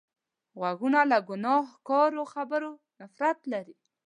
[0.59, 3.75] غوږونه له ګناهکارو خبرو نفرت لري